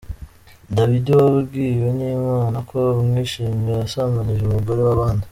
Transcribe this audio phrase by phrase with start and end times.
[0.75, 5.25] Dawidi wabwiwe n’Imana ko imwishimira yasambanyije umugore w’abandi.